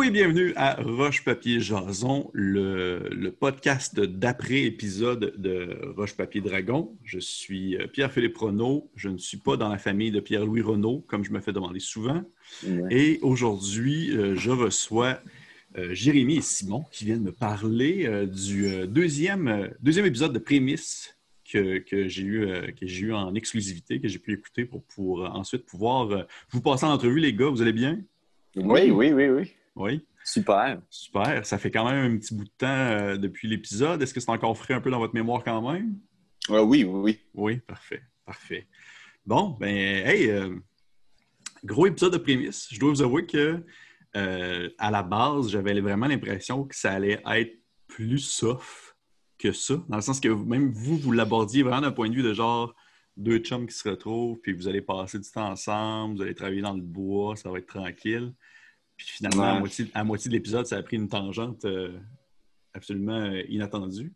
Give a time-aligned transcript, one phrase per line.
[0.00, 6.96] oui, bienvenue à Roche Papier Jason, le, podcast d'après-épisode de Roche Papier Dragon.
[7.04, 8.90] Je suis euh, Pierre-Philippe Renault.
[8.96, 11.80] Je ne suis pas dans la famille de Pierre-Louis Renault, comme je me fais demander
[11.80, 12.22] souvent.
[12.88, 15.20] Et aujourd'hui, euh, je reçois
[15.76, 21.14] euh, Jérémy et Simon qui viennent me parler du deuxième, deuxième épisode de Prémisse
[21.44, 22.48] que, j'ai eu,
[22.80, 27.20] eu en exclusivité, que j'ai pu écouter pour, pour ensuite pouvoir vous passer en entrevue,
[27.20, 27.50] les gars.
[27.50, 28.00] Vous allez bien?
[28.56, 29.52] Oui, oui, oui, oui.
[29.80, 30.06] Oui.
[30.24, 30.80] Super.
[30.90, 31.46] Super.
[31.46, 34.02] Ça fait quand même un petit bout de temps euh, depuis l'épisode.
[34.02, 35.96] Est-ce que c'est encore frais un peu dans votre mémoire quand même?
[36.48, 37.20] oui, oui, oui.
[37.34, 38.02] Oui, parfait.
[38.26, 38.66] Parfait.
[39.24, 40.54] Bon, ben, hey, euh,
[41.64, 42.68] gros épisode de prémisse.
[42.70, 43.64] Je dois vous avouer que
[44.16, 48.96] euh, à la base, j'avais vraiment l'impression que ça allait être plus soft
[49.38, 52.22] que ça, dans le sens que même vous, vous l'abordiez vraiment d'un point de vue
[52.22, 52.74] de genre
[53.16, 56.60] deux chums qui se retrouvent, puis vous allez passer du temps ensemble, vous allez travailler
[56.60, 58.34] dans le bois, ça va être tranquille.
[59.00, 59.44] Puis finalement,
[59.94, 61.98] à, moitié, de l'épisode, ça a pris une tangente euh,
[62.74, 64.12] absolument euh, inattendue.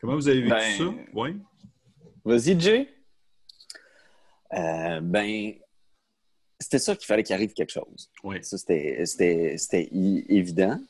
[0.00, 0.94] Comment vous avez vécu ben, ça?
[1.12, 1.36] Oui.
[2.24, 2.88] Vas-y, Jay.
[4.54, 5.52] Euh, ben,
[6.58, 8.10] c'était ça qu'il fallait qu'il arrive quelque chose.
[8.24, 8.42] Oui.
[8.42, 10.80] Ça, c'était évident,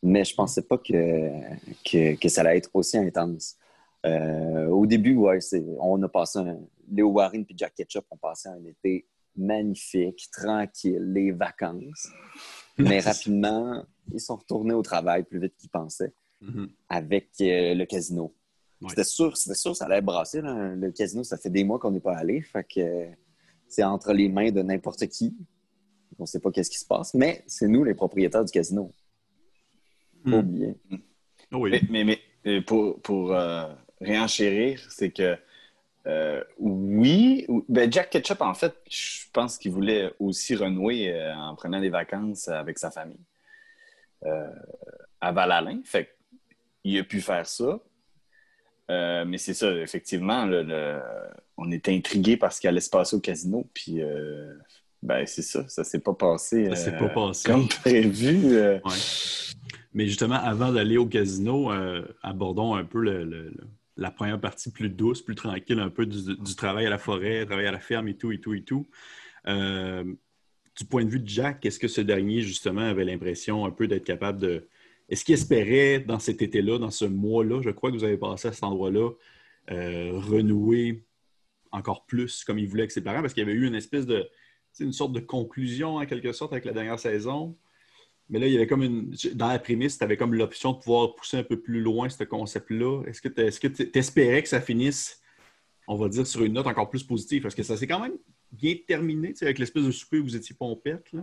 [0.00, 3.56] mais je pensais pas que, que, ça allait être aussi intense.
[4.04, 5.40] au début, ouais,
[5.80, 11.02] on a passé un, Léo Warren et Jack Ketchup ont passé un été magnifique, tranquille,
[11.12, 12.08] les vacances.
[12.78, 16.68] Mais rapidement, ils sont retournés au travail plus vite qu'ils pensaient mm-hmm.
[16.88, 18.34] avec euh, le casino.
[18.88, 20.40] C'était sûr, c'était sûr ça allait brasser.
[20.42, 22.42] Le casino, ça fait des mois qu'on n'est pas allé.
[22.42, 23.06] Fait que
[23.68, 25.34] c'est entre les mains de n'importe qui.
[26.18, 28.92] On ne sait pas qu'est-ce qui se passe, mais c'est nous les propriétaires du casino.
[30.24, 30.74] Pas bien.
[30.90, 30.96] Mm.
[31.52, 31.80] Oui.
[31.90, 33.66] Mais, mais, euh, pour, pour euh,
[34.00, 35.36] réenchérir, c'est que
[36.06, 37.46] euh, oui.
[37.68, 41.88] Ben Jack Ketchup, en fait, je pense qu'il voulait aussi renouer euh, en prenant des
[41.88, 43.20] vacances avec sa famille
[44.24, 44.50] euh,
[45.20, 45.80] à Val-Alain.
[45.84, 46.16] Fait
[46.84, 47.80] il a pu faire ça.
[48.88, 50.48] mais c'est ça, effectivement,
[51.56, 53.68] on était intrigué par ce qui allait se passer au casino.
[53.74, 54.00] Puis,
[55.02, 58.56] ben, c'est ça, ça s'est pas passé, ça s'est pas passé comme prévu.
[59.94, 61.72] Mais justement, avant d'aller au casino,
[62.22, 63.50] abordons un peu le
[63.96, 67.66] la première partie plus douce, plus tranquille, un peu du, travail à la forêt, travail
[67.66, 68.86] à la ferme et tout, et tout, et tout.
[69.46, 70.04] Euh,
[70.76, 73.86] du point de vue de Jack, est-ce que ce dernier, justement, avait l'impression un peu
[73.88, 74.68] d'être capable de.
[75.08, 78.48] Est-ce qu'il espérait, dans cet été-là, dans ce mois-là, je crois que vous avez passé
[78.48, 79.10] à cet endroit-là,
[79.70, 81.04] euh, renouer
[81.72, 83.20] encore plus comme il voulait avec ses parents?
[83.20, 84.28] Parce qu'il y avait eu une espèce de.
[84.80, 87.56] une sorte de conclusion, en quelque sorte, avec la dernière saison.
[88.28, 89.14] Mais là, il y avait comme une.
[89.34, 92.24] Dans la prémisse, tu avais comme l'option de pouvoir pousser un peu plus loin ce
[92.24, 93.02] concept-là.
[93.06, 95.20] Est-ce que tu espérais que ça finisse,
[95.86, 97.42] on va dire, sur une note encore plus positive?
[97.42, 98.16] Parce que ça s'est quand même
[98.50, 101.12] bien terminé, avec l'espèce de souper où vous étiez pompette.
[101.12, 101.22] Là.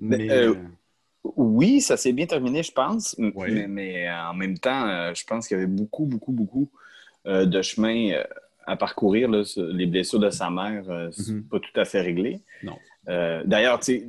[0.00, 0.54] Ben, mais, euh,
[1.24, 3.16] oui, ça s'est bien terminé, je pense.
[3.18, 6.70] Mais, euh, en même temps, euh, je pense qu'il y avait beaucoup, beaucoup, beaucoup
[7.26, 8.22] de chemin
[8.66, 9.30] à parcourir.
[9.30, 11.48] les blessures de sa mère, c'est mm-hmm.
[11.48, 12.40] pas tout à fait réglé.
[12.62, 12.76] Non.
[13.06, 14.08] D'ailleurs, tu sais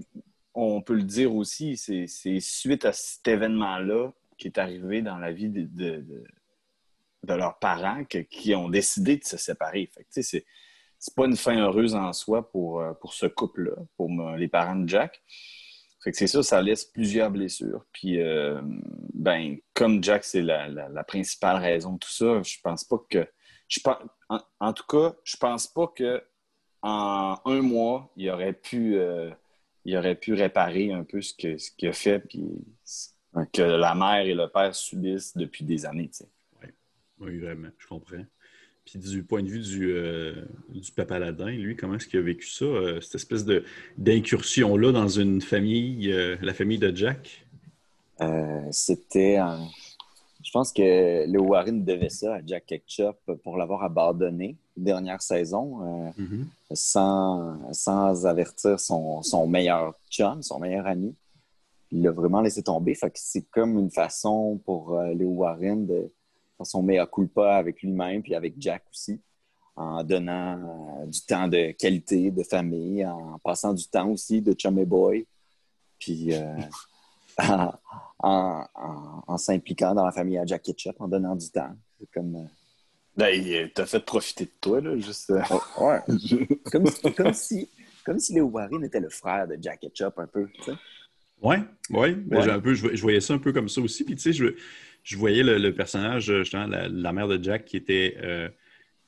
[0.56, 5.32] on peut le dire aussi, c'est suite à cet événement-là qui est arrivé dans la
[5.32, 9.90] vie de, de, leurs parents qui ont décidé de se séparer.
[10.16, 10.24] N'est
[10.98, 14.76] c'est pas une fin heureuse en soi pour, euh, pour ce couple-là, pour les parents
[14.76, 15.22] de Jack.
[16.00, 17.86] c'est ça, ça laisse plusieurs blessures.
[17.92, 18.62] Puis, euh,
[19.14, 23.28] ben, comme Jack, c'est la, principale raison de tout ça, je pense pas que.
[23.68, 23.80] Je
[24.60, 26.24] en, tout cas, je pense pas que
[26.84, 28.98] en un mois, il aurait pu.
[28.98, 29.32] Euh,
[29.86, 32.44] il aurait pu réparer un peu ce qu'il ce a fait, puis
[33.54, 36.10] que la mère et le père subissent depuis des années.
[36.62, 36.70] Oui.
[37.20, 38.26] oui, vraiment, je comprends.
[38.86, 42.24] Puis du point de vue du, euh, du papa Ladin, lui, comment est-ce qu'il a
[42.24, 43.46] vécu ça, euh, cette espèce
[43.98, 47.46] d'incursion-là dans une famille, euh, la famille de Jack?
[48.72, 49.38] C'était
[50.44, 55.82] Je pense que le Warren devait ça à Jack Ketchup pour l'avoir abandonné dernière saison
[55.82, 56.46] euh, mm-hmm.
[56.74, 61.16] Sans, sans avertir son, son, meilleur chum, son meilleur ami.
[61.92, 62.98] Il l'a vraiment laissé tomber.
[63.14, 66.12] c'est comme une façon pour euh, Léo Warren de
[66.58, 69.22] faire son meilleur culpa avec lui-même puis avec Jack aussi,
[69.76, 74.54] en donnant euh, du temps de qualité, de famille, en passant du temps aussi de
[74.54, 75.26] chum boy,
[76.00, 76.32] puis
[78.20, 78.64] en,
[79.28, 81.76] en s'impliquant dans la famille à Jack Ketchup, en donnant du temps.
[82.00, 82.48] C'est comme
[83.18, 85.30] ben, t'as fait profiter de toi, là, juste.
[85.30, 86.00] Euh, oh, ouais.
[86.72, 86.86] comme,
[87.16, 87.70] comme, si,
[88.04, 90.74] comme si Léo Warren était le frère de Jack Ketchup, un peu, tu sais.
[91.42, 91.56] Oui,
[91.92, 92.16] oui.
[92.16, 94.04] Ben, un peu, je, voyais ça un peu comme ça aussi.
[94.04, 94.56] Puis, tu sais, je,
[95.04, 98.18] je voyais le, personnage, justement, la, mère de Jack qui était.
[98.22, 98.50] Euh,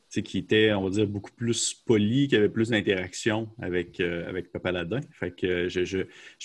[0.10, 4.52] qui était, on va dire, beaucoup plus poli, qui avait plus d'interaction avec, euh, avec
[4.52, 5.02] Papa Ladin.
[5.12, 5.98] Fait que je, je,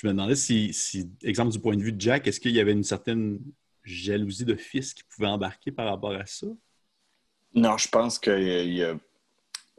[0.05, 2.73] me demandais si, si, exemple du point de vue de Jack, est-ce qu'il y avait
[2.73, 3.39] une certaine
[3.85, 6.49] jalousie de fils qui pouvait embarquer par rapport à ça?
[7.55, 8.31] Non, je pense que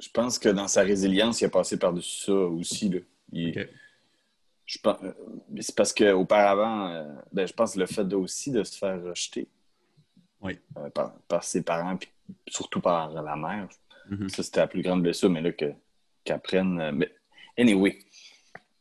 [0.03, 2.89] je pense que dans sa résilience, il a passé par-dessus ça aussi.
[2.89, 2.99] Là.
[4.65, 5.13] je pense, euh,
[5.61, 9.47] c'est parce qu'auparavant, euh, ben, je pense le fait aussi de se faire rejeter
[10.43, 10.89] euh,
[11.27, 12.09] par, ses parents, puis
[12.47, 13.69] surtout par la mère,
[14.09, 14.29] mm-hmm.
[14.29, 15.51] ça c'était la plus grande blessure, mais là
[16.25, 16.91] qu'apprennent.
[16.91, 17.09] mais
[17.57, 17.99] anyway,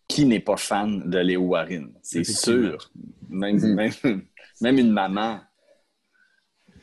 [0.08, 1.92] qui n'est pas fan de Léo Warren?
[2.02, 2.90] C'est sûr.
[3.28, 3.58] Même,
[4.60, 5.40] même, une maman.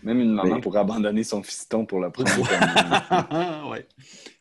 [0.04, 2.32] Même une maman pour abandonner son fiston pour le premier
[3.70, 3.80] Oui,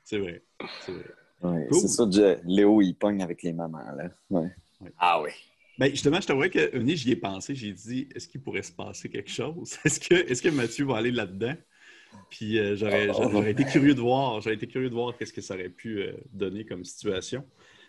[0.05, 0.43] c'est vrai.
[0.85, 1.69] C'est vrai.
[1.71, 2.05] C'est ça,
[2.45, 3.79] Léo, il pogne avec les mamans.
[3.97, 4.11] Là.
[4.31, 4.51] Ouais.
[4.99, 5.31] Ah oui.
[5.79, 9.09] Ben, justement, je t'avoue que j'y ai pensé, j'ai dit, est-ce qu'il pourrait se passer
[9.09, 9.79] quelque chose?
[9.85, 11.55] Est-ce que, est que Mathieu va aller là-dedans?
[12.31, 13.43] Puis euh, j'aurais, oh.
[13.45, 16.13] été curieux de voir, j'aurais été curieux de voir qu'est-ce que ça aurait pu euh,
[16.33, 17.45] donner comme situation.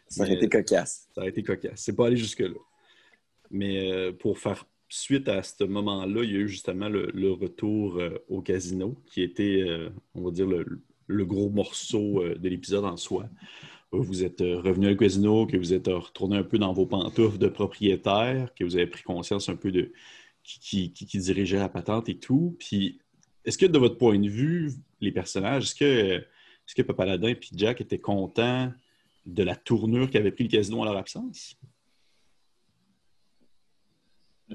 [0.08, 1.08] Ça aurait été cocasse.
[1.16, 1.80] Ça aurait été cocasse.
[1.80, 2.60] C'est pas aller jusque-là.
[3.50, 7.98] Mais euh, pour faire suite à ce moment-là, il y a eu justement le, retour
[7.98, 12.98] euh, au casino, qui était, euh, on va dire, le, gros morceau de l'épisode en
[12.98, 13.30] soi.
[13.92, 17.48] Vous êtes revenu au casino, que vous êtes retourné un peu dans vos pantoufles de
[17.48, 19.92] propriétaire, que vous avez pris conscience un peu de
[20.44, 22.56] qui, dirigeait la patente et tout.
[22.60, 23.00] Puis,
[23.46, 24.72] est-ce que de votre point de vue,
[25.02, 28.72] les personnages, est-ce que, est-ce que Papaladin et Jack étaient contents
[29.26, 31.56] de la tournure qu'avait pris le casino en leur absence?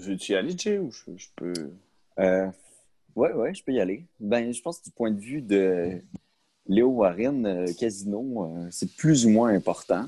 [0.07, 1.53] Veux-tu y aller, Jay, ou je, peux?
[2.19, 2.47] Euh,
[3.17, 4.05] ouais, ouais, je peux y aller.
[4.21, 6.01] Ben, je pense que du point de vue de
[6.67, 10.07] Léo Warren, euh, Casino, euh, c'est plus ou moins important.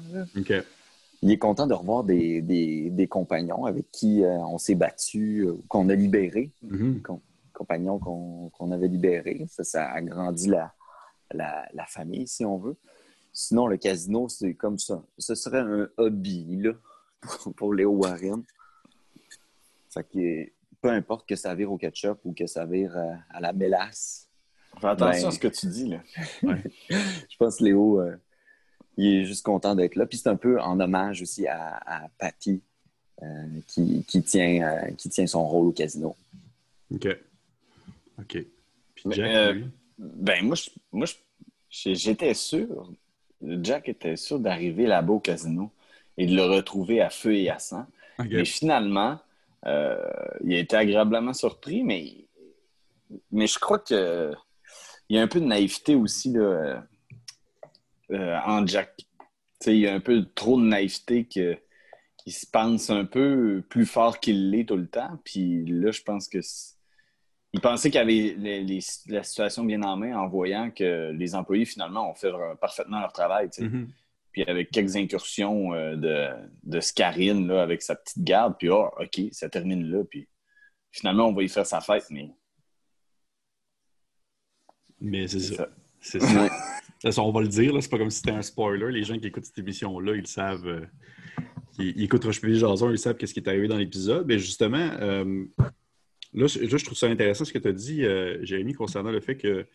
[1.23, 5.95] Il est content de revoir des, des, compagnons avec qui on s'est battu, qu'on a
[5.95, 7.19] libérés, mm-hmm.
[7.55, 9.47] compagnons qu'on avait libérés.
[9.49, 10.75] Ça, ça agrandit la,
[11.33, 12.77] la, la, famille, si on veut.
[13.33, 15.03] Sinon, le casino, c'est comme ça.
[15.19, 16.73] Ce serait un hobby là,
[17.57, 18.43] pour, Léo Warren.
[19.97, 20.53] Fait que
[20.83, 24.29] peu importe que ça vire au ketchup ou que ça vire euh, à la mélasse.
[24.79, 26.03] Fais attention ben, à ce que tu dis, là.
[26.43, 28.17] je pense que Léo, euh,
[28.99, 30.05] il est juste content d'être là.
[30.07, 32.63] Puis c'est un peu en hommage aussi à, à Patty,
[33.23, 36.15] euh, qui, tient, qui tient son rôle au casino.
[36.93, 37.09] OK.
[38.19, 38.45] OK.
[38.95, 39.57] Puis Jack,
[39.99, 40.57] ben, moi,
[40.93, 41.07] moi
[41.71, 42.93] j'étais sûr
[43.43, 45.71] Jack était sûr d'arriver là-bas au casino
[46.17, 47.87] et de le retrouver à feu et à sang.
[48.19, 49.19] Mais finalement,
[49.67, 49.97] euh,
[50.45, 52.29] il a été agréablement surpris, mais,
[53.31, 54.37] mais je crois qu'il
[55.09, 56.85] y a un peu de naïveté aussi là,
[58.13, 58.95] euh, en Jack.
[59.67, 61.59] il y a un peu trop de naïveté qu'il
[62.29, 65.19] se pense un peu plus fort qu'il l'est tout le temps.
[65.25, 66.39] Puis là, je pense que
[67.53, 68.37] il pensait qu'il avait
[69.09, 72.31] la situation bien en main en voyant que les employés, finalement, ont fait
[72.61, 73.49] parfaitement leur travail.
[73.49, 73.87] Mm-hmm.
[74.37, 76.29] Puis avec quelques incursions euh, de,
[76.65, 80.05] de Scarine là, avec sa petite garde, puis oh, OK, ça termine là.
[80.05, 80.29] Puis
[80.91, 82.29] finalement, on va y faire sa fête, mais.
[85.01, 85.71] Mais c'est ça.
[86.01, 87.23] C'est ça.
[87.23, 88.93] on va le dire, c'est pas comme si c'était un spoiler.
[88.93, 90.67] Les gens qui écoutent cette émission-là, ils savent.
[90.67, 90.87] Euh,
[91.79, 94.27] ils, écoutent Roche Jason, ils savent qu'est-ce qui est arrivé dans l'épisode.
[94.27, 95.47] Mais justement, euh,
[96.37, 99.39] Là, je trouve ça intéressant ce que tu as dit, euh, Jérémy, concernant le fait
[99.39, 99.67] que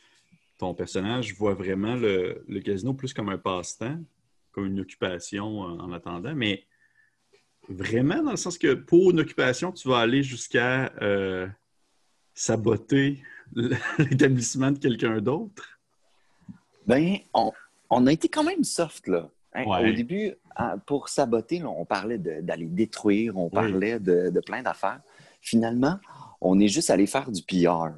[0.60, 3.98] ton personnage voit vraiment le, casino plus comme un passe-temps,
[4.52, 6.66] comme une occupation en, attendant, mais
[7.70, 11.48] vraiment dans le sens que pour une occupation, tu vas aller jusqu'à euh,
[12.34, 13.22] saboter
[13.98, 15.80] l'établissement de quelqu'un d'autre?
[16.88, 17.18] Ben,
[17.90, 19.30] on, a été quand même soft, là.
[19.54, 19.66] Hein.
[19.66, 20.34] Au début,
[20.86, 25.02] pour saboter, on parlait d'aller détruire, on parlait de, de plein d'affaires.
[25.42, 26.00] Finalement,
[26.40, 27.94] on est juste allé faire du PR.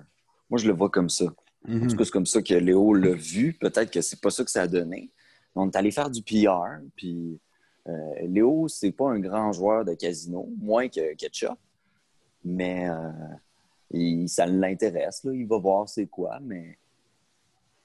[0.49, 1.25] Moi, je le vois comme ça.
[1.25, 1.95] En tout mhm.
[1.95, 3.53] cas, c'est comme ça que Léo l'a vu.
[3.53, 5.11] Peut-être que c'est pas ça que ça a donné.
[5.55, 6.79] On est allé faire du PR.
[6.95, 7.39] Puis
[7.87, 11.57] euh, Léo, c'est pas un grand joueur de casino, moins que Ketchup.
[12.45, 15.25] Mais euh, ça l'intéresse.
[15.31, 16.77] Il va voir c'est quoi, mais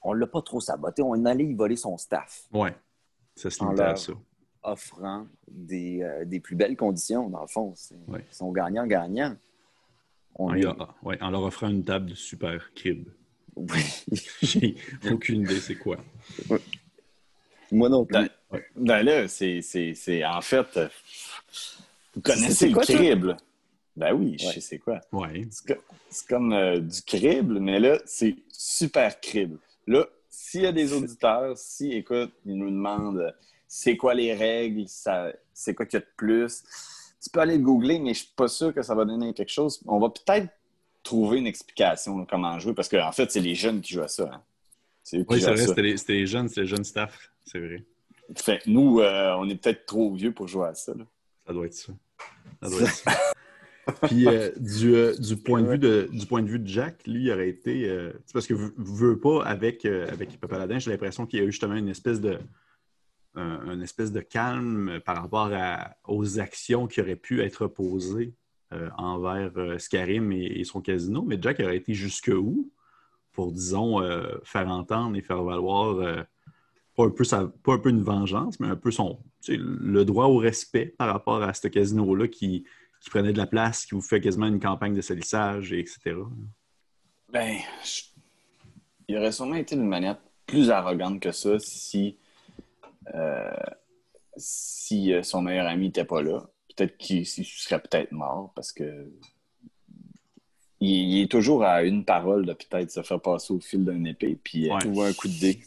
[0.01, 1.01] on l'a pas trop saboté.
[1.01, 2.47] On est allé y voler son staff.
[2.53, 2.75] Ouais,
[3.35, 4.13] ça se à ça.
[4.61, 7.73] Offrant des, euh, des, plus belles conditions, dans le fond.
[7.91, 9.37] Ils sont gagnants-gagnants.
[10.35, 13.07] On en leur offrant une table de super crib.
[13.55, 14.05] Oui.
[14.41, 14.75] J'ai
[15.09, 15.97] aucune idée c'est quoi.
[17.71, 18.29] Moi non plus.
[18.75, 20.79] Ben, là, c'est en fait.
[22.15, 23.37] Vous connaissez le crible.
[23.95, 25.01] Ben oui, je sais c'est quoi.
[25.11, 25.45] Ouais.
[26.09, 29.57] C'est comme euh, du crible, mais là, c'est super crible.
[29.87, 33.35] Là, s'il y a des auditeurs, si, écoute, ils nous demandent
[33.67, 36.63] c'est quoi les règles, c'est quoi qu'il y a de plus?
[37.21, 39.51] Tu peux aller le googler, mais je suis pas sûr que ça va donner quelque
[39.51, 39.81] chose.
[39.85, 40.47] On va peut-être
[41.03, 44.07] trouver une explication de comment jouer, parce qu'en fait, c'est les jeunes qui jouent à
[44.07, 44.29] ça.
[44.33, 44.41] Hein.
[45.13, 45.81] Oui, c'est vrai, c'était
[46.13, 47.83] les, jeunes, c'était les jeunes staff, c'est vrai.
[48.35, 50.93] Fait nous, euh, on est peut-être trop vieux pour jouer à ça.
[51.45, 51.93] Ça doit être ça.
[52.61, 53.11] Ça doit être ça.
[54.03, 54.51] Puis euh,
[54.83, 57.49] euh, du, point de vue de, du point de vue de Jack, lui, il aurait
[57.49, 58.11] été.
[58.31, 61.45] parce que vous ne veux pas avec, avec Papa Ladin, j'ai l'impression qu'il y a
[61.45, 62.37] eu justement une espèce de.
[63.35, 65.51] une espèce de calme par rapport
[66.07, 68.35] aux actions qui auraient pu être posées
[68.95, 71.23] envers Scarim et, son casino.
[71.23, 72.71] Mais Jack aurait été jusque où?
[73.39, 74.01] Pour, disons,
[74.43, 76.25] faire entendre et faire valoir
[76.99, 77.23] pas un, peu
[77.63, 81.41] pas un peu une vengeance, mais un peu son, le droit au respect par rapport
[81.41, 82.65] à ce casino-là qui,
[83.09, 86.15] prenait de la place, qui vous fait quasiment une campagne de salissage, etc.
[87.31, 87.57] Ben,
[89.07, 92.17] il aurait sûrement été d'une manière plus arrogante que ça si,
[93.15, 93.49] euh,
[94.35, 96.49] si euh, son meilleur ami n'était pas là.
[96.75, 99.09] Peut-être qu'il serait peut-être mort parce que
[100.79, 104.37] il, est toujours à une parole de peut-être se faire passer au fil d'un épée
[104.41, 105.59] puis euh, un coup de dé.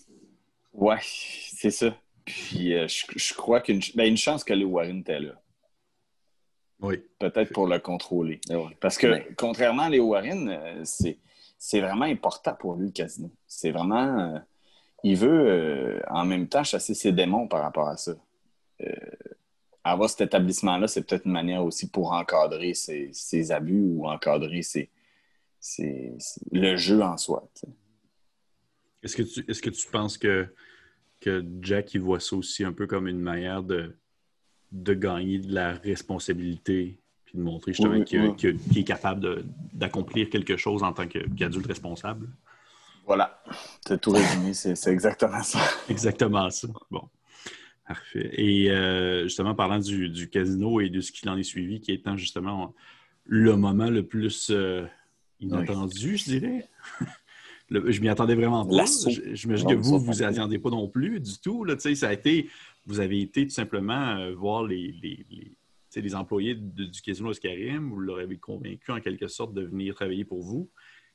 [0.72, 1.94] Ouais, c'est ça.
[2.24, 5.32] Puis euh, je, crois qu'une ben, chance que le Warren était là.
[6.80, 7.02] Oui.
[7.18, 8.40] Peut-être pour le contrôler.
[8.80, 13.30] Parce que contrairement à Léo Warren, euh, c'est vraiment important pour lui le casino.
[13.46, 14.18] C'est vraiment.
[14.18, 14.38] Euh,
[15.04, 18.12] il veut en même temps chasser ses démons par rapport à ça.
[19.82, 24.90] avoir cet établissement-là, c'est peut-être une manière aussi pour encadrer ses, abus ou encadrer ses,
[26.50, 27.48] le jeu en soi.
[29.02, 30.46] Est-ce que, tu, est-ce que tu penses que,
[31.20, 33.96] que Jack il voit ça aussi un peu comme une manière de,
[34.70, 40.82] de gagner de la responsabilité puis de montrer justement qu'il, est capable d'accomplir quelque chose
[40.82, 42.28] en tant qu'adulte responsable?
[43.04, 43.42] Voilà,
[43.86, 45.58] c'est tout résumé, c'est, exactement ça.
[45.88, 46.68] exactement ça.
[46.90, 47.08] Bon.
[47.86, 48.30] Parfait.
[48.34, 52.16] Et euh, justement, parlant du, casino et de ce qu'il en est suivi, qui étant
[52.16, 52.74] justement
[53.24, 54.86] le moment le plus euh,
[55.42, 56.68] inattendu, je dirais.
[57.70, 58.84] je m'y attendais vraiment pas.
[59.32, 61.64] J'imagine que vous, vous n'y attendez pas non plus du tout.
[61.64, 62.48] Là, ça a été,
[62.86, 64.94] vous avez été tout simplement euh, voir les,
[65.94, 70.24] les, employés du Casino Oscarim, vous leur avez convaincu en quelque sorte de venir travailler
[70.24, 70.70] pour vous.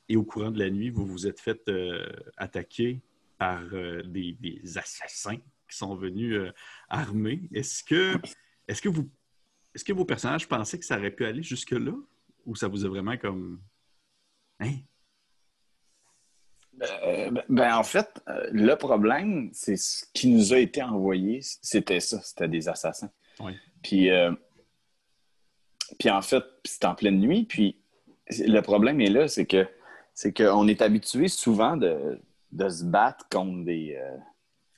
[0.08, 2.06] Et au courant de la nuit, vous vous êtes fait euh,
[2.38, 3.02] attaquer
[3.38, 4.38] par euh, des,
[4.78, 6.40] assassins qui sont venus
[6.90, 7.50] armés.
[7.54, 8.14] Est-ce que,
[8.68, 9.10] est-ce que vous,
[9.78, 11.94] est-ce que vos personnages pensaient que ça aurait pu aller jusque-là?
[12.46, 13.60] Ou ça vous a vraiment comme.
[14.60, 14.74] Hein?
[16.82, 21.40] Euh, ben, ben, en fait, euh, le problème, c'est ce qui nous a été envoyé,
[21.42, 23.12] c'était ça, c'était des assassins.
[23.82, 24.32] Puis, euh,
[26.00, 27.46] puis en fait, c'était en pleine nuit.
[27.46, 27.80] Puis
[28.30, 29.68] le problème est là, c'est que
[30.14, 32.20] c'est qu'on est habitué souvent de,
[32.52, 34.02] se battre contre des,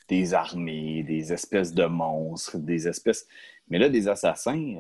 [0.10, 3.26] des armées, des espèces de monstres, des espèces.
[3.70, 4.76] Mais là, des assassins,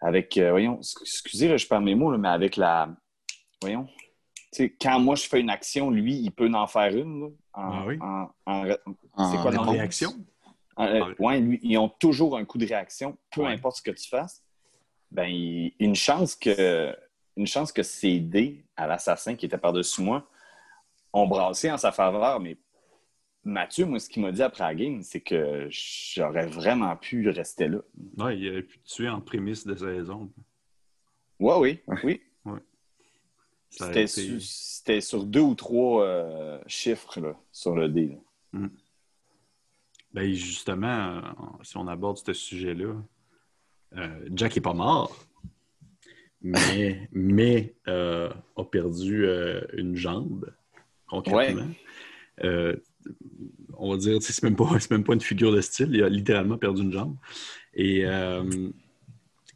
[0.00, 2.90] avec, voyons, excusez, je perds mes mots, mais avec la,
[3.62, 3.88] voyons,
[4.80, 7.32] quand moi je fais une action, lui, il peut en faire une.
[7.54, 7.98] ah oui?
[7.98, 10.12] c'est quoi la réaction?
[10.78, 14.08] Euh, oui, lui, ils ont toujours un coup de réaction, peu importe ce que tu
[14.08, 14.42] fasses.
[15.10, 15.28] Ben,
[15.78, 16.94] une chance que
[17.36, 20.26] une chance que ces dés à l'assassin qui était par-dessus moi
[21.12, 22.56] ont brassé en sa faveur, mais
[23.44, 27.68] Mathieu, moi, ce qu'il m'a dit après la game, c'est que j'aurais vraiment pu rester
[27.68, 27.78] là.
[28.18, 30.30] Oui, il aurait pu tuer en prémisse de saison.
[31.40, 32.22] Oui, oui, oui.
[33.72, 37.18] C'était sur deux ou trois euh, chiffres
[37.50, 38.18] sur le dé.
[38.52, 38.68] Hmm.
[40.12, 41.20] Ben, justement, euh,
[41.62, 42.94] si on aborde ce sujet-là,
[43.96, 45.16] euh, Jack n'est pas mort,
[46.42, 49.26] mais, mais a perdu
[49.72, 50.52] une jambe,
[51.06, 51.68] concrètement.
[52.42, 56.58] on va dire, c'est même, pas, même pas une figure de style, il a littéralement
[56.58, 57.16] perdu une jambe.
[57.74, 58.04] Et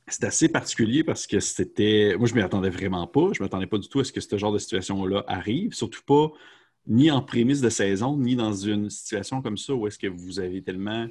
[0.08, 2.14] c'est assez particulier parce que c'était.
[2.16, 3.32] Moi, je ne m'y attendais vraiment pas.
[3.32, 5.74] Je ne m'attendais pas du tout à ce que ce genre de situation-là arrive.
[5.74, 6.30] Surtout pas
[6.86, 10.38] ni en prémisse de saison, ni dans une situation comme ça où est-ce que vous
[10.40, 11.06] avez tellement.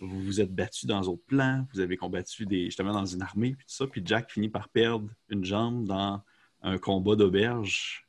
[0.00, 3.54] Vous vous êtes battu dans d'autres plans, vous avez combattu des, justement dans une armée,
[3.54, 3.86] puis tout ça.
[3.86, 6.20] Puis Jack finit par perdre une jambe dans
[6.62, 8.06] un combat d'auberge,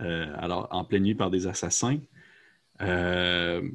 [0.00, 1.98] euh, alors en pleine nuit par des assassins.
[2.80, 3.68] Euh,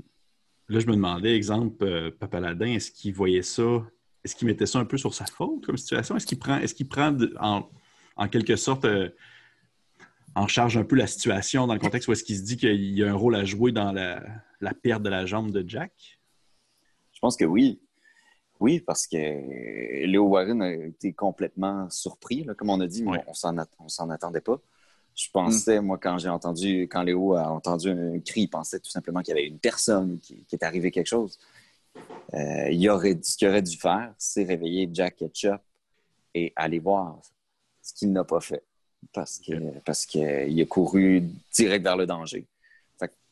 [0.67, 3.85] là, je me demandais, exemple, euh, Papa Ladin, est-ce qu'il voyait ça
[4.23, 6.15] est-ce qu'il mettait ça un peu sur sa faute comme situation?
[6.15, 9.09] Est-ce qu'il prend, est-ce qu'il prend en, quelque sorte euh,
[10.35, 12.97] en charge un peu la situation dans le contexte où est-ce qu'il se dit qu'il
[12.97, 14.21] y a un rôle à jouer dans la,
[14.81, 16.19] perte de la jambe de Jack?
[17.13, 17.81] Je pense que oui.
[18.59, 23.31] Oui, parce que Léo Warren a été complètement surpris, comme on a dit, mais on
[23.79, 24.61] on s'en attendait pas.
[25.15, 25.85] Je pensais, mm.
[25.85, 29.35] moi, quand j'ai entendu, quand Léo a entendu un cri, il pensait tout simplement qu'il
[29.35, 31.37] y avait une personne qui, qui est arrivé quelque chose.
[32.33, 35.61] Euh, il aurait, ce qu'il aurait dû faire, c'est réveiller Jack Ketchup
[36.33, 37.19] et aller voir
[37.81, 38.63] ce qu'il n'a pas fait
[39.13, 42.45] parce qu'il parce a couru direct vers le danger.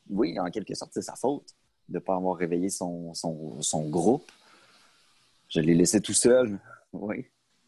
[0.10, 1.54] oui, en quelque sorte, c'est sa faute
[1.90, 4.30] de ne pas avoir réveillé son, son, groupe.
[5.50, 6.58] Je l'ai laissé tout seul.
[6.94, 7.26] Oui.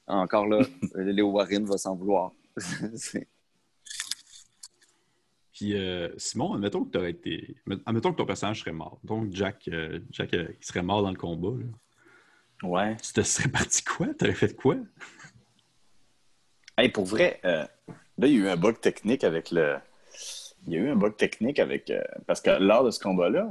[0.07, 0.65] Encore là,
[0.95, 2.31] Léo Warren va s'en vouloir.
[5.59, 7.53] Puis, euh, Simon, admettons que, aurais été...
[7.85, 8.97] admettons que ton personnage serait mort.
[9.03, 11.51] Donc, Jack, euh, Jack euh, il serait mort dans le combat.
[12.63, 12.95] Ouais.
[13.03, 14.07] Tu te serais parti quoi?
[14.17, 14.77] Tu aurais fait quoi?
[16.77, 17.67] Hey, pour vrai, là,
[18.19, 19.75] il y a eu un bug technique avec le.
[20.65, 21.91] Il y a eu un bug technique avec.
[22.25, 23.49] parce que lors de ce combat-là,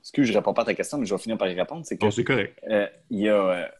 [0.00, 1.84] excuse, je ne réponds pas à ta question, mais je vais finir par y répondre.
[1.84, 2.08] C'est que.
[2.08, 2.58] c'est correct.
[3.10, 3.70] il, y a,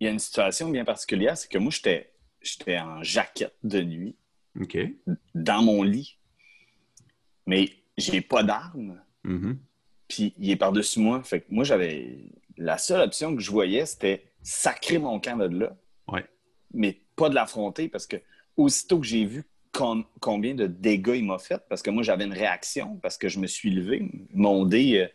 [0.00, 4.16] il y a une situation bien particulière, c'est que moi, j'étais en jaquette de nuit.
[4.60, 4.76] OK.
[5.36, 6.17] Dans mon lit
[7.48, 9.00] mais j'ai pas d'arme.
[9.24, 9.56] Mm-hmm.
[10.06, 11.22] Puis il est par-dessus moi.
[11.22, 12.18] Fait que moi, j'avais.
[12.58, 15.76] La seule option que je voyais, c'était sacrer mon camp de là.
[16.08, 16.26] Ouais.
[16.74, 18.16] Mais pas de l'affronter parce que
[18.56, 19.44] aussitôt que j'ai vu
[20.20, 23.38] combien de dégâts il m'a fait, parce que moi, j'avais une réaction, parce que je
[23.38, 25.08] me suis levé, mon dé, euh,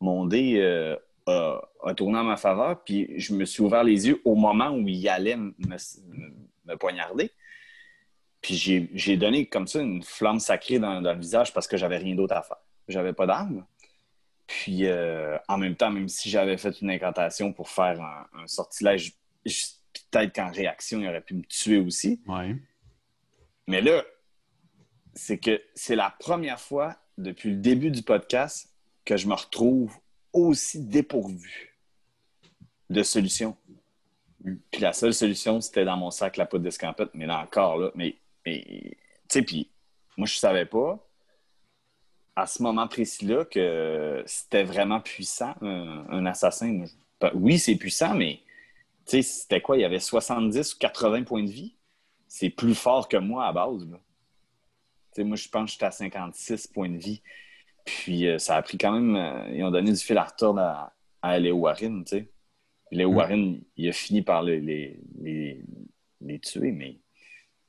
[0.00, 0.96] mon dé euh,
[1.26, 4.86] a, tourné en ma faveur, puis je me suis ouvert les yeux au moment où
[4.88, 7.30] il allait me poignarder.
[8.40, 12.14] Puis j'ai donné comme ça une flamme sacrée dans, le visage parce que j'avais rien
[12.14, 12.56] d'autre à faire.
[12.88, 13.66] J'avais pas d'arme.
[14.46, 19.14] Puis euh, en même temps, même si j'avais fait une incantation pour faire un, sortilège,
[19.44, 22.20] peut-être qu'en réaction, il aurait pu me tuer aussi.
[22.26, 22.56] Ouais.
[23.66, 24.02] Mais là,
[25.14, 29.94] c'est que c'est la première fois depuis le début du podcast que je me retrouve
[30.32, 31.76] aussi dépourvu
[32.88, 33.56] de solutions.
[34.42, 37.10] Puis la seule solution, c'était dans mon sac la poudre d'escampette.
[37.14, 38.16] Mais là encore, là, mais
[38.46, 38.96] et,
[39.28, 39.70] tu sais, puis
[40.16, 40.98] moi, je savais pas
[42.36, 46.84] à ce moment précis-là que c'était vraiment puissant, un, assassin.
[47.34, 48.40] Oui, c'est puissant, mais
[49.06, 49.76] tu sais, c'était quoi?
[49.76, 51.76] Il y avait 70 ou 80 points de vie.
[52.28, 53.86] C'est plus fort que moi à base.
[53.88, 53.96] Tu
[55.12, 57.22] sais, moi, je pense que j'étais à 56 points de vie.
[57.84, 59.16] Puis euh, ça a pris quand même.
[59.16, 60.92] Euh, ils ont donné du fil à retourner à,
[61.22, 62.30] à Léo Warren, tu sais.
[62.90, 63.16] Léo mm.
[63.16, 65.64] Warren, il a fini par les, les,
[66.20, 67.00] les tuer, mais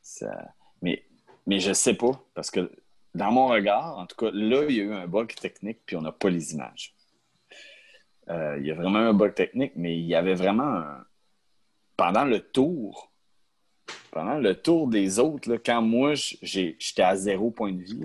[0.02, 1.04] ça mais,
[1.48, 2.72] mais je sais pas, parce que
[3.14, 5.96] dans mon regard, en tout cas, là, il y a eu un bug technique, puis
[5.96, 6.94] on n'a pas les images.
[8.30, 10.84] Euh, il y a vraiment un bug technique, mais il y avait vraiment
[11.98, 13.12] Pendant le tour,
[14.12, 18.02] pendant le tour des autres, quand moi, j'étais à zéro point de vie,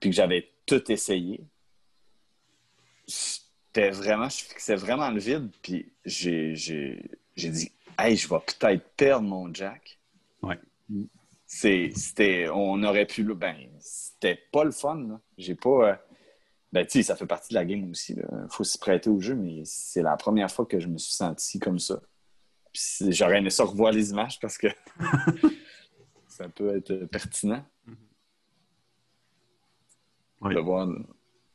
[0.00, 1.40] puis que j'avais tout essayé,
[3.06, 6.52] c'était vraiment, je fixais vraiment le vide, puis j'ai
[7.36, 9.98] dit, hey, je vais peut-être perdre mon Jack.
[10.42, 10.58] Ouais
[11.48, 15.18] c'était, on aurait pu, ben, c'était pas le fun.
[15.38, 15.94] J'ai pas, euh,
[16.72, 18.12] ben, tu sais, ça fait partie de la game aussi.
[18.12, 21.14] Il faut s'y prêter au jeu, mais c'est la première fois que je me suis
[21.14, 22.00] senti comme ça.
[23.08, 24.68] J'aurais aimé ça revoir les images parce que
[26.28, 27.64] ça peut être pertinent.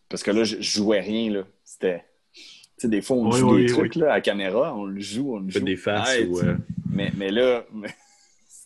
[0.10, 1.32] Parce que là, je, jouais rien.
[1.32, 1.43] Là.
[1.63, 2.03] C'était.
[2.34, 2.41] Tu
[2.77, 5.49] sais, des fois, on joue des trucs là, à caméra, on le joue, on le
[5.49, 5.60] joue.
[5.60, 6.17] des faces.
[6.17, 6.58] Euh,
[6.89, 7.63] mais, mais là,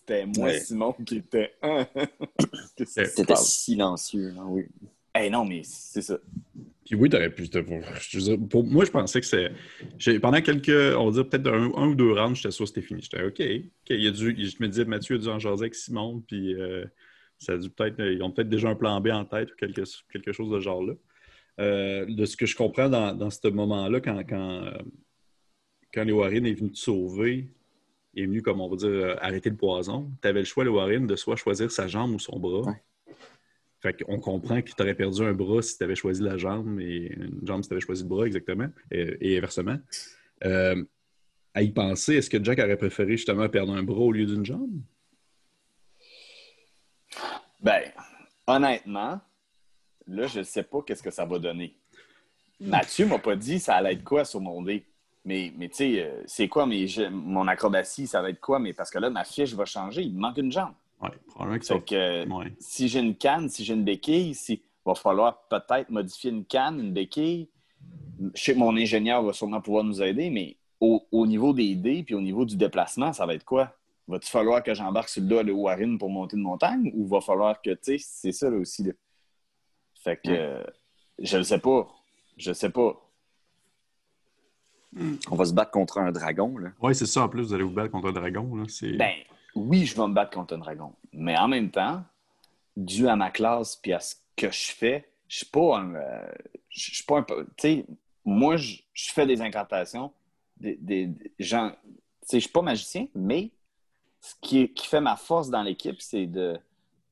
[0.07, 1.53] c'était moi, Simon, qui était.
[2.85, 4.65] C'était silencieux, hein, oui.
[5.19, 6.19] Eh non, mais c'est ça.
[6.85, 7.49] Puis oui, t'aurais pu.
[8.49, 10.19] pour moi, je pensais que c'est.
[10.19, 10.95] Pendant quelques.
[10.97, 13.01] On va dire peut-être un, ou deux rounds, j'étais sûr que c'était fini.
[13.01, 13.39] J'étais OK.
[13.39, 16.53] Il y a dû, je me disais, Mathieu a dû en jaser avec Simon, puis
[16.53, 16.85] euh,
[17.39, 17.99] ça a dû peut-être.
[17.99, 20.83] Ils ont peut-être déjà un plan B en tête ou quelque, quelque chose de genre
[20.83, 20.93] là.
[21.59, 24.77] Euh, de ce que je comprends dans, dans ce moment-là, quand, quand, euh,
[25.91, 27.49] quand les Warren est venu te sauver,
[28.23, 30.71] est venu, comme on va dire, euh, arrêter le poison, tu avais le choix, le
[30.71, 32.75] Warren, de soit choisir sa jambe ou son bras.
[33.79, 36.79] Fait qu'on comprend que tu aurais perdu un bras si tu avais choisi la jambe
[36.79, 39.77] et une jambe si tu avais choisi le bras, exactement, et, inversement.
[40.43, 40.83] Euh,
[41.53, 44.45] à y penser, est-ce que Jack aurait préféré justement perdre un bras au lieu d'une
[44.45, 44.81] jambe?
[47.61, 47.81] Ben,
[48.45, 49.19] honnêtement,
[50.07, 51.75] là, je ne sais pas qu'est-ce que ça va donner.
[52.59, 54.85] Mathieu m'a pas dit ça allait être quoi sur mon dé.
[55.27, 58.59] Mais, mais tu sais, euh, c'est quoi mais mon acrobatie, ça va être quoi?
[58.59, 60.71] Mais parce que là, ma fiche va changer, il me manque une jambe.
[61.01, 61.77] Oui, probablement que ça.
[61.79, 62.25] Que,
[62.59, 66.79] Si j'ai une canne, si j'ai une béquille, il va falloir peut-être modifier une canne,
[66.79, 67.49] une béquille.
[68.35, 72.03] Je sais que mon ingénieur va sûrement pouvoir nous aider, mais au, niveau des dés
[72.03, 73.75] puis au niveau du déplacement, ça va être quoi?
[74.07, 77.19] Va-t-il falloir que j'embarque sur le dos de Warren pour monter une montagne ou va
[77.19, 78.83] falloir que, tu sais, c'est ça là aussi.
[78.83, 78.93] Là.
[79.93, 80.65] Fait que,
[81.19, 81.85] je ne sais pas.
[82.37, 82.95] Je ne sais pas.
[85.29, 86.55] On va se battre contre un dragon.
[86.81, 87.23] Oui, c'est ça.
[87.23, 88.55] En plus, vous allez vous battre contre un dragon.
[88.55, 88.63] Là.
[88.97, 89.13] Ben,
[89.55, 90.93] oui, je vais me battre contre un dragon.
[91.13, 92.03] Mais en même temps,
[92.75, 95.95] dû à ma classe et à ce que je fais, je suis pas un.
[95.95, 96.31] Euh,
[96.69, 97.23] je suis pas un.
[97.23, 97.85] Tu sais,
[98.25, 100.11] moi, je, fais des incantations.
[100.59, 101.71] Des, des, gens.
[101.71, 103.51] Tu sais, je suis pas magicien, mais
[104.21, 106.59] ce qui, qui fait ma force dans l'équipe, c'est de,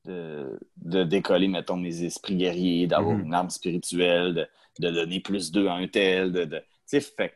[0.04, 3.26] de, décoller, mettons, mes esprits guerriers, d'avoir mhm.
[3.26, 6.32] une arme spirituelle, de, donner plus d'eux à un tel.
[6.32, 7.34] De, fait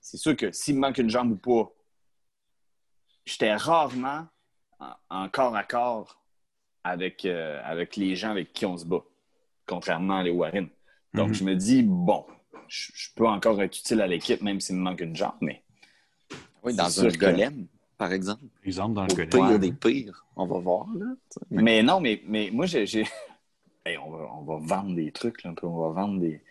[0.00, 1.72] c'est sûr que s'il me manque une jambe ou pas,
[3.24, 4.26] j'étais rarement
[5.10, 6.22] en, corps à corps
[6.84, 9.04] avec, euh, avec les gens avec qui on se bat,
[9.66, 10.68] contrairement à les Warren.
[11.14, 11.34] Donc, mhm.
[11.34, 12.24] je me dis, bon,
[12.68, 15.62] je, peux encore être utile à l'équipe, même s'il me manque une jambe, mais.
[16.62, 17.66] Oui, dans un golem,
[17.98, 18.44] par exemple.
[18.64, 19.28] Exemple, dans le golem.
[19.28, 21.06] pire des pires, on va voir, là.
[21.50, 22.84] Mais non, mais, mais moi, j'ai.
[23.86, 25.66] on, va, on, va, vendre des trucs, là, un peu.
[25.66, 26.42] On va vendre des.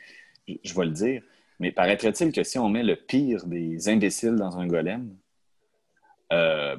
[0.64, 1.24] Je, vais le dire.
[1.60, 5.16] Mais paraîtrait-il que si on met le pire des imbéciles dans un golem,
[6.32, 6.78] euh,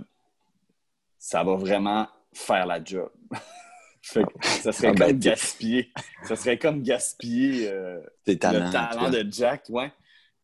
[1.18, 3.10] ça va vraiment faire la job?
[4.02, 5.92] ça serait ah, ben, comme gaspiller.
[6.24, 9.92] Ça serait comme gaspiller euh, le talent de Jack, ouais.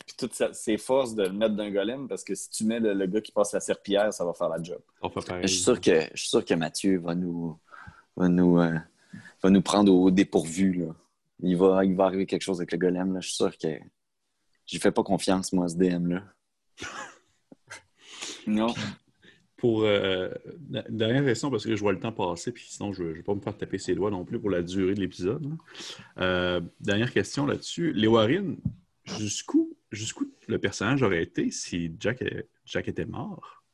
[0.05, 3.07] Puis toutes ses forces de le mettre d'un golem, parce que si tu mets le,
[3.07, 4.81] gars qui passe la serpillière, ça va faire la job.
[5.43, 7.59] Je suis sûr que, je suis sûr que Mathieu va nous,
[8.17, 8.79] va nous, euh,
[9.43, 10.75] va nous prendre au dépourvu.
[10.75, 10.95] Là.
[11.41, 13.15] Il, va, il va arriver quelque chose avec le golem.
[13.15, 13.21] Là.
[13.21, 13.69] Je suis sûr que
[14.67, 16.23] je fais pas confiance, moi, à ce DM-là.
[18.47, 18.75] non
[19.57, 20.29] pour euh,
[20.89, 23.35] dernière question, parce que je vois le temps passer, puis sinon je ne vais pas
[23.35, 25.51] me faire taper ses doigts non plus pour la durée de l'épisode.
[26.19, 27.95] Euh, dernière question là-dessus.
[28.07, 28.59] Warren,
[29.05, 32.23] jusqu'où jusqu'où le personnage aurait été si Jack,
[32.65, 33.65] Jack était mort?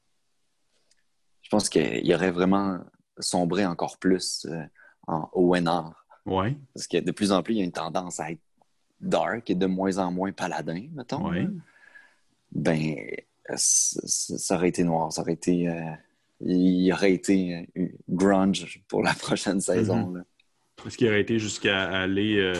[1.42, 2.78] Je pense qu'il aurait vraiment
[3.18, 4.62] sombré encore plus euh,
[5.06, 6.06] en ONR.
[6.24, 6.56] Oui.
[6.72, 8.40] Parce que de plus en plus, il y a une tendance à être
[9.02, 11.30] dark et de moins en moins paladin, mettons.
[12.52, 12.96] Ben,
[13.56, 15.12] ça aurait été noir.
[15.12, 15.68] Ça aurait été.
[15.68, 15.92] Euh,
[16.40, 20.14] il aurait été euh, grunge pour la prochaine saison.
[20.86, 22.36] Est-ce qu'il aurait été jusqu'à aller.
[22.38, 22.54] Euh,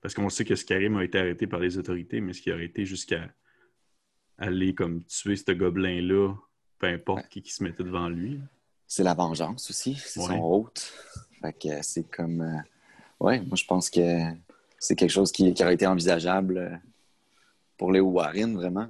[0.00, 2.64] parce qu'on sait que Skyrim a été arrêté par les autorités, mais est-ce qu'il aurait
[2.64, 3.28] été jusqu'à
[4.36, 6.34] aller comme tuer ce gobelin-là,
[6.80, 8.40] peu importe qui, qui se mettait devant lui?
[8.88, 10.92] C'est la vengeance aussi, c'est son hôte.
[11.40, 12.62] Fait que c'est comme.
[13.20, 14.32] ouais, moi je pense que
[14.82, 16.82] c'est quelque chose qui, aurait été envisageable
[17.78, 18.88] pour les Warren, vraiment.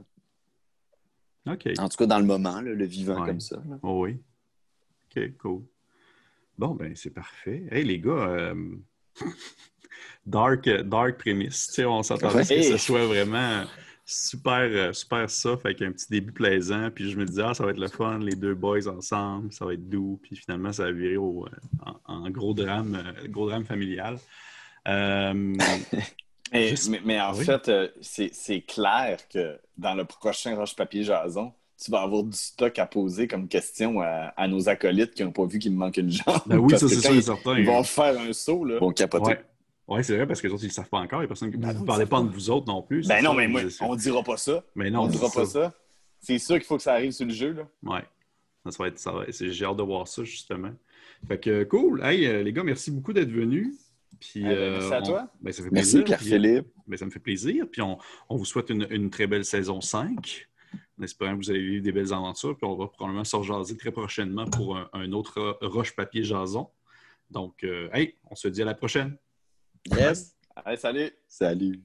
[1.46, 3.62] En tout cas, dans le moment, le vivant comme ça.
[3.82, 4.16] Oh oui.
[5.14, 5.62] OK, cool.
[6.56, 7.64] Bon, ben c'est parfait.
[7.70, 8.54] Hey, les gars, euh,
[10.26, 11.78] dark, dark prémisse.
[11.84, 13.64] on s'attendait à ce que ce soit vraiment
[14.06, 16.90] super, euh, super soft avec un petit début plaisant.
[16.90, 19.66] Puis je me disais, ah, ça va être le fun, les deux boys ensemble, ça
[19.66, 20.18] va être doux.
[20.22, 24.18] Puis finalement, ça a viré au, euh, en, gros drame, gros drame familial.
[26.52, 32.36] Mais, en fait, euh, c'est clair que dans le prochain Roche-Papier-Jason, tu vas avoir du
[32.36, 35.96] stock à poser comme question à, nos acolytes qui n'ont pas vu qu'il me manque
[35.96, 36.42] une jambe.
[36.46, 37.58] Ben oui, ça, c'est sûr certain.
[37.58, 38.74] Ils vont faire un saut, là.
[38.76, 39.36] Ils vont capoter.
[39.88, 41.26] Oui, c'est vrai, parce que les autres, ils ne savent pas encore.
[41.26, 41.50] Personne...
[41.50, 43.06] Vous ne parlez pas de vous autres non plus.
[43.08, 44.62] Ben non, mais moi, on ne dira pas ça.
[44.74, 45.72] Mais non, on ne dira pas ça.
[46.20, 47.62] C'est sûr qu'il faut que ça arrive sur le jeu, là.
[47.82, 47.98] Oui.
[48.70, 50.70] Ça va être, ça J'ai hâte de voir ça, justement.
[51.26, 52.02] Fait que, cool.
[52.04, 53.74] Hey, euh, les gars, merci beaucoup d'être venus.
[54.20, 55.28] Puis, eh ben, merci à euh, toi.
[55.40, 55.70] Ben, ça fait.
[55.70, 56.66] Merci, Pierre-Philippe.
[56.86, 57.66] Ben, ça me fait plaisir.
[57.70, 57.98] Puis, on,
[58.30, 60.48] vous souhaite une, très belle saison 5.
[60.98, 62.56] En espérant que vous allez vivre des belles aventures.
[62.56, 66.68] Puis, on va probablement se rejaser très prochainement pour un, autre roche-papier-jason.
[67.30, 69.16] Donc, euh, hey, on se dit à la prochaine.
[69.90, 70.36] Yes.
[70.54, 71.10] Allez, salut.
[71.26, 71.82] Salut.